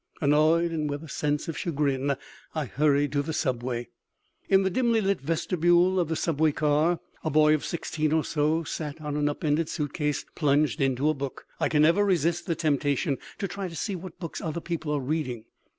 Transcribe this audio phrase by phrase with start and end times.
[0.19, 2.15] Annoyed, and with a sense of chagrin,
[2.55, 3.89] I hurried to the subway.
[4.49, 8.63] In the dimly lit vestibule of the subway car, a boy of sixteen or so
[8.63, 11.45] sat on an up ended suitcase, plunged in a book.
[11.59, 14.99] I can never resist the temptation to try to see what books other people are
[14.99, 15.45] reading.